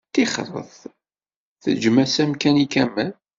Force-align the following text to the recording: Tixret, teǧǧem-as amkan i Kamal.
Tixret, 0.13 0.73
teǧǧem-as 1.63 2.15
amkan 2.23 2.57
i 2.63 2.65
Kamal. 2.73 3.13